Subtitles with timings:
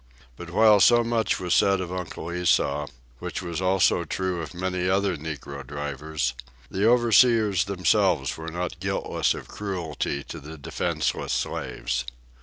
[0.35, 2.87] But while so much was said of Uncle Esau,
[3.19, 6.33] which was also true of many other negro drivers,
[6.71, 12.03] the overseers themselves were not guiltless of cruelty to the defenceless slaves.